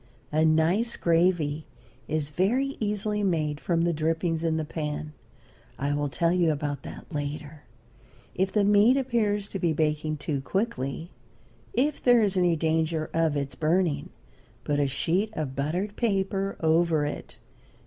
[0.31, 1.67] A nice gravy
[2.07, 5.13] is very easily made from the drippings in the pan.
[5.77, 7.65] I will tell you about that later.
[8.33, 11.11] If the meat appears to be baking too quickly,
[11.73, 14.09] if there is any danger of its burning,
[14.63, 17.37] put a sheet of buttered paper over it.